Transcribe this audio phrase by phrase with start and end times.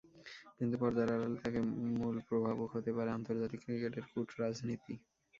[0.57, 1.59] কিন্তু পর্দার আড়ালে তাতে
[1.97, 4.93] মূল প্রভাবক হতে পারে আন্তর্জাতিক ক্রিকেটের কূটরাজনীতি।